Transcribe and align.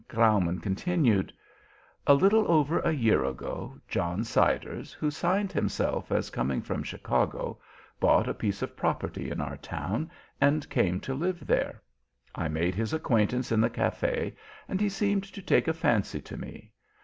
Graumann 0.07 0.57
continued: 0.61 1.31
"A 2.07 2.15
little 2.15 2.51
over 2.51 2.79
a 2.79 2.91
year 2.91 3.23
ago, 3.23 3.79
John 3.87 4.23
Siders, 4.23 4.93
who 4.93 5.11
signed 5.11 5.51
himself 5.51 6.11
as 6.11 6.31
coming 6.31 6.59
from 6.63 6.81
Chicago, 6.81 7.59
bought 7.99 8.27
a 8.27 8.33
piece 8.33 8.63
of 8.63 8.75
property 8.75 9.29
in 9.29 9.39
our 9.39 9.57
town 9.57 10.09
and 10.41 10.67
came 10.71 10.99
to 11.01 11.13
live 11.13 11.45
there. 11.45 11.83
I 12.33 12.47
made 12.47 12.73
his 12.73 12.93
acquaintance 12.93 13.51
in 13.51 13.61
the 13.61 13.69
cafe 13.69 14.35
and 14.67 14.81
he 14.81 14.89
seemed 14.89 15.25
to 15.25 15.39
take 15.43 15.67
a 15.67 15.71
fancy 15.73 16.19
to 16.19 16.35
me. 16.35 16.71